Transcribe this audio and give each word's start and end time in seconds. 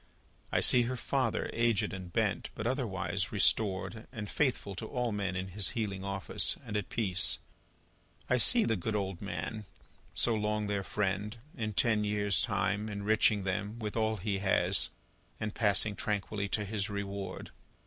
I 0.51 0.61
see 0.61 0.81
her 0.89 0.97
father, 0.97 1.47
aged 1.53 1.93
and 1.93 2.11
bent, 2.11 2.49
but 2.55 2.65
otherwise 2.65 3.31
restored, 3.31 4.07
and 4.11 4.31
faithful 4.31 4.73
to 4.77 4.87
all 4.87 5.11
men 5.11 5.35
in 5.35 5.49
his 5.49 5.69
healing 5.77 6.03
office, 6.03 6.57
and 6.65 6.75
at 6.75 6.89
peace. 6.89 7.37
I 8.27 8.37
see 8.37 8.63
the 8.65 8.75
good 8.75 8.95
old 8.95 9.21
man, 9.21 9.65
so 10.15 10.33
long 10.33 10.65
their 10.65 10.81
friend, 10.81 11.37
in 11.55 11.73
ten 11.73 12.03
years' 12.03 12.41
time 12.41 12.89
enriching 12.89 13.43
them 13.43 13.77
with 13.77 13.95
all 13.95 14.17
he 14.17 14.39
has, 14.39 14.89
and 15.39 15.53
passing 15.53 15.95
tranquilly 15.95 16.47
to 16.47 16.65
his 16.65 16.89
reward. 16.89 17.51